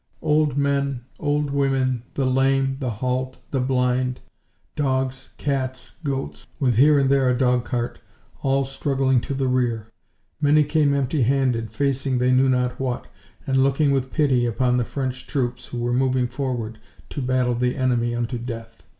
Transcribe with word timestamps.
Old 0.23 0.57
men, 0.57 1.01
old 1.19 1.51
women, 1.51 2.01
the 2.15 2.25
lame, 2.25 2.77
the 2.79 2.89
halt, 2.89 3.37
the 3.51 3.59
blind; 3.59 4.19
dogs, 4.75 5.29
cats, 5.37 5.91
goats, 6.03 6.47
with 6.59 6.77
here 6.77 6.97
and 6.97 7.07
there 7.07 7.29
a 7.29 7.37
dogcart, 7.37 7.99
all 8.41 8.63
struggling 8.63 9.21
to 9.21 9.35
the 9.35 9.47
rear. 9.47 9.85
Many 10.41 10.63
came 10.63 10.95
empty 10.95 11.21
handed, 11.21 11.71
facing 11.71 12.17
they 12.17 12.31
knew 12.31 12.49
not 12.49 12.79
what, 12.79 13.05
and 13.45 13.57
looking 13.63 13.91
with 13.91 14.11
pity 14.11 14.47
upon 14.47 14.77
the 14.77 14.85
French 14.85 15.27
troops 15.27 15.67
who 15.67 15.77
were 15.77 15.93
moving 15.93 16.27
forward 16.27 16.79
to 17.09 17.21
battle 17.21 17.53
the 17.53 17.75
enemy 17.75 18.15
unto 18.15 18.39
death. 18.39 18.81